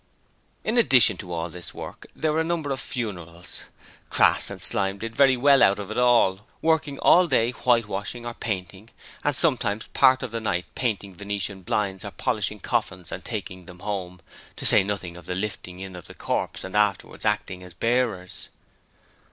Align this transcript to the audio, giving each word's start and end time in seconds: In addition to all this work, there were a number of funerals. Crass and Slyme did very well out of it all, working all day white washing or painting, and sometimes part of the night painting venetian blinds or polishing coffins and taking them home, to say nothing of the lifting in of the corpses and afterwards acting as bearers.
In 0.63 0.79
addition 0.79 1.15
to 1.17 1.31
all 1.31 1.49
this 1.49 1.75
work, 1.75 2.07
there 2.15 2.33
were 2.33 2.39
a 2.41 2.43
number 2.43 2.71
of 2.71 2.79
funerals. 2.79 3.65
Crass 4.09 4.49
and 4.49 4.59
Slyme 4.59 4.97
did 4.97 5.15
very 5.15 5.37
well 5.37 5.61
out 5.61 5.77
of 5.77 5.91
it 5.91 5.97
all, 5.99 6.39
working 6.59 6.97
all 6.97 7.27
day 7.27 7.51
white 7.51 7.85
washing 7.85 8.25
or 8.25 8.33
painting, 8.33 8.89
and 9.23 9.35
sometimes 9.35 9.85
part 9.89 10.23
of 10.23 10.31
the 10.31 10.39
night 10.39 10.65
painting 10.73 11.13
venetian 11.13 11.61
blinds 11.61 12.03
or 12.03 12.09
polishing 12.09 12.59
coffins 12.59 13.11
and 13.11 13.23
taking 13.23 13.65
them 13.67 13.77
home, 13.77 14.21
to 14.55 14.65
say 14.65 14.83
nothing 14.83 15.15
of 15.17 15.27
the 15.27 15.35
lifting 15.35 15.79
in 15.81 15.95
of 15.95 16.07
the 16.07 16.15
corpses 16.15 16.65
and 16.65 16.75
afterwards 16.75 17.23
acting 17.23 17.61
as 17.61 17.75
bearers. 17.75 18.49